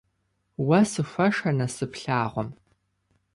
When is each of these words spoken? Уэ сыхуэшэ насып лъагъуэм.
Уэ 0.67 0.79
сыхуэшэ 0.91 1.51
насып 1.57 1.93
лъагъуэм. 2.01 2.49